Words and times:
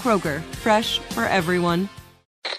Kroger, 0.00 0.40
fresh 0.56 0.98
for 1.10 1.24
everyone. 1.24 1.88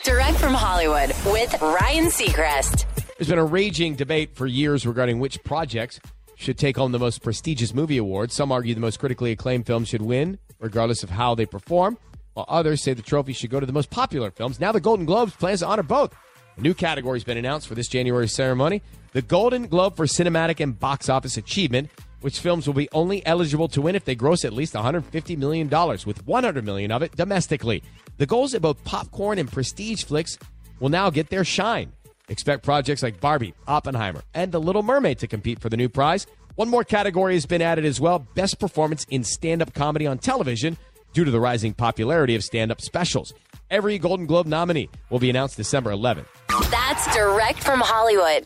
Direct 0.04 0.38
from 0.38 0.54
Hollywood 0.54 1.10
with 1.26 1.60
Ryan 1.60 2.06
Seacrest. 2.06 2.86
There's 3.18 3.30
been 3.30 3.40
a 3.40 3.46
raging 3.46 3.96
debate 3.96 4.36
for 4.36 4.46
years 4.46 4.86
regarding 4.86 5.20
which 5.20 5.44
projects 5.44 6.00
should 6.36 6.58
take 6.58 6.78
home 6.78 6.92
the 6.92 7.00
most 7.00 7.24
prestigious 7.24 7.74
movie 7.74 7.98
awards. 7.98 8.36
Some 8.36 8.52
argue 8.52 8.76
the 8.76 8.80
most 8.80 9.00
critically 9.00 9.32
acclaimed 9.32 9.66
films 9.66 9.90
should 9.90 10.04
win, 10.04 10.38
regardless 10.60 11.02
of 11.02 11.10
how 11.10 11.34
they 11.34 11.48
perform, 11.48 11.98
while 12.34 12.46
others 12.48 12.84
say 12.84 12.94
the 12.94 13.02
trophy 13.02 13.34
should 13.34 13.50
go 13.50 13.60
to 13.60 13.66
the 13.66 13.74
most 13.74 13.90
popular 13.90 14.30
films. 14.30 14.60
Now 14.60 14.72
the 14.72 14.80
Golden 14.80 15.06
Globes 15.08 15.34
plans 15.34 15.62
to 15.62 15.68
honor 15.68 15.84
both. 15.84 16.16
A 16.58 16.62
new 16.62 16.76
category 16.76 17.18
has 17.18 17.24
been 17.24 17.38
announced 17.38 17.68
for 17.68 17.74
this 17.74 17.88
January 17.88 18.28
ceremony 18.28 18.84
the 19.14 19.22
Golden 19.22 19.68
Globe 19.68 19.98
for 19.98 20.06
Cinematic 20.06 20.60
and 20.60 20.80
Box 20.80 21.10
Office 21.10 21.38
Achievement, 21.38 21.90
which 22.22 22.40
films 22.40 22.68
will 22.68 22.74
be 22.74 22.90
only 22.92 23.26
eligible 23.26 23.68
to 23.70 23.82
win 23.82 23.96
if 23.96 24.06
they 24.06 24.16
gross 24.16 24.46
at 24.46 24.54
least 24.54 24.74
$150 24.74 25.38
million, 25.38 25.70
with 26.06 26.26
100 26.26 26.66
million 26.66 26.92
of 26.92 27.02
it 27.02 27.16
domestically. 27.16 27.84
The 28.18 28.26
goals 28.26 28.54
at 28.54 28.62
both 28.62 28.84
popcorn 28.84 29.38
and 29.40 29.52
prestige 29.52 30.04
flicks 30.04 30.38
will 30.80 30.90
now 30.90 31.10
get 31.10 31.30
their 31.30 31.44
shine. 31.44 31.92
Expect 32.30 32.64
projects 32.64 33.04
like 33.04 33.20
Barbie, 33.20 33.54
Oppenheimer, 33.68 34.22
and 34.34 34.52
The 34.52 34.62
Little 34.62 34.84
Mermaid 34.84 35.20
to 35.20 35.28
compete 35.28 35.60
for 35.60 35.70
the 35.70 35.78
new 35.78 35.90
prize. 35.90 36.28
One 36.56 36.70
more 36.70 36.84
category 36.84 37.34
has 37.34 37.46
been 37.46 37.62
added 37.62 37.86
as 37.86 38.00
well 38.00 38.20
Best 38.20 38.60
Performance 38.60 39.06
in 39.10 39.24
Stand 39.24 39.62
Up 39.62 39.74
Comedy 39.74 40.08
on 40.08 40.18
Television 40.18 40.78
due 41.14 41.26
to 41.26 41.32
the 41.32 41.40
rising 41.40 41.74
popularity 41.74 42.36
of 42.36 42.44
stand 42.44 42.72
up 42.72 42.82
specials. 42.82 43.34
Every 43.70 43.98
Golden 43.98 44.26
Globe 44.26 44.48
nominee 44.48 44.90
will 45.10 45.20
be 45.20 45.30
announced 45.30 45.58
December 45.58 45.92
11th. 45.92 46.26
That's 46.70 47.14
direct 47.16 47.64
from 47.64 47.80
Hollywood. 47.80 48.46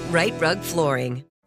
Rite 0.11 0.41
Rug 0.41 0.59
Flooring. 0.59 1.30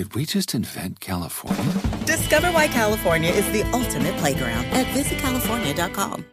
Did 0.00 0.14
we 0.14 0.24
just 0.24 0.54
invent 0.54 1.00
California? 1.00 1.74
Discover 2.06 2.52
why 2.52 2.68
California 2.68 3.28
is 3.28 3.44
the 3.52 3.62
ultimate 3.74 4.16
playground 4.16 4.64
at 4.72 4.86
visitcalifornia.com. 4.96 6.24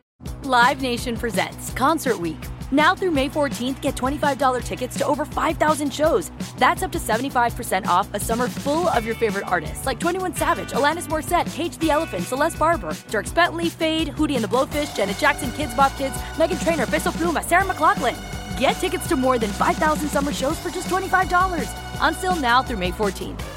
Live 0.43 0.81
Nation 0.81 1.17
presents 1.17 1.73
Concert 1.73 2.17
Week. 2.17 2.37
Now 2.71 2.95
through 2.95 3.11
May 3.11 3.27
14th, 3.27 3.81
get 3.81 3.97
$25 3.97 4.63
tickets 4.63 4.97
to 4.99 5.05
over 5.05 5.25
5,000 5.25 5.93
shows. 5.93 6.31
That's 6.57 6.81
up 6.81 6.93
to 6.93 6.97
75% 6.97 7.87
off 7.87 8.07
a 8.13 8.21
summer 8.21 8.47
full 8.47 8.87
of 8.87 9.05
your 9.05 9.15
favorite 9.15 9.49
artists 9.49 9.85
like 9.85 9.99
21 9.99 10.37
Savage, 10.37 10.71
Alanis 10.71 11.09
Morissette, 11.09 11.53
Cage 11.53 11.77
the 11.79 11.91
Elephant, 11.91 12.23
Celeste 12.23 12.57
Barber, 12.57 12.91
Dierks 13.11 13.35
Bentley, 13.35 13.67
Feid, 13.67 14.15
Hootie 14.15 14.35
and 14.35 14.43
the 14.45 14.47
Blowfish, 14.47 14.95
Janet 14.95 15.17
Jackson, 15.17 15.49
Kidz 15.49 15.75
Bop 15.75 15.93
Kids, 15.97 16.15
Meghan 16.37 16.63
Trainor, 16.63 16.85
Peso 16.85 17.11
Pluma, 17.11 17.43
Sarah 17.43 17.65
McLachlan. 17.65 18.15
Get 18.57 18.71
tickets 18.79 19.07
to 19.09 19.17
more 19.17 19.37
than 19.37 19.49
5,000 19.49 20.07
summer 20.07 20.31
shows 20.31 20.57
for 20.57 20.69
just 20.69 20.87
$25. 20.87 21.67
Until 21.99 22.35
now 22.37 22.63
through 22.63 22.77
May 22.77 22.91
14th. 22.91 23.56